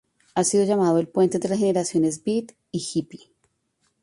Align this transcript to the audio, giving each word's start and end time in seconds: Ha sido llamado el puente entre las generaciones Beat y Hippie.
Ha 0.33 0.43
sido 0.43 0.65
llamado 0.65 0.97
el 0.97 1.07
puente 1.07 1.37
entre 1.37 1.51
las 1.51 1.59
generaciones 1.59 2.23
Beat 2.23 2.53
y 2.71 2.81
Hippie. 2.91 3.29